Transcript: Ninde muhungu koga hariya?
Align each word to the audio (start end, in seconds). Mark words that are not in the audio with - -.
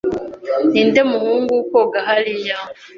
Ninde 0.71 1.01
muhungu 1.11 1.55
koga 1.71 1.99
hariya? 2.07 2.57